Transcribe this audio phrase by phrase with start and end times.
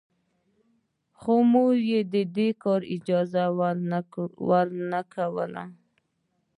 [1.19, 1.99] خو مور يې
[2.35, 3.43] د کار اجازه
[3.89, 3.99] نه
[4.49, 5.65] ورکوله.